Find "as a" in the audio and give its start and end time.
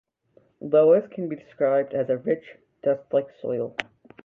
1.93-2.17